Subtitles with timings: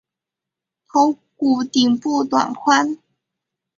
[0.89, 2.97] 头骨顶部短宽。